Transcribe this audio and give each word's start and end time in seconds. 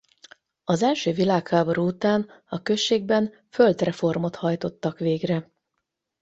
Az 0.63 0.83
első 0.83 1.11
világháború 1.11 1.85
után 1.87 2.29
a 2.45 2.61
községben 2.61 3.33
földreformot 3.49 4.35
hajtottak 4.35 4.99
végre. 4.99 5.51